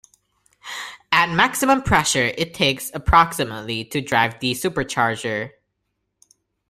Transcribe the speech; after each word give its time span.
At 1.11 1.29
maximum 1.31 1.83
pressure, 1.83 2.33
it 2.35 2.55
takes 2.55 2.89
approximately 2.95 3.85
to 3.85 4.01
drive 4.01 4.39
the 4.39 4.53
supercharger. 4.53 5.51